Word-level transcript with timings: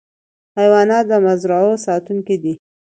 حیوانات 0.57 1.05
د 1.11 1.13
مزرعو 1.25 1.73
ساتونکي 1.85 2.35
دي. 2.43 2.53